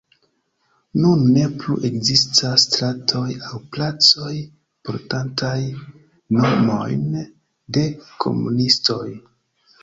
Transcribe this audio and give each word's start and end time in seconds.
Nun 1.01 1.19
ne 1.33 1.41
plu 1.63 1.75
ekzistas 1.89 2.65
stratoj 2.67 3.21
aŭ 3.49 3.59
placoj 3.75 4.31
portantaj 4.89 5.53
nomojn 6.39 7.05
de 7.79 7.85
komunistoj. 8.27 9.05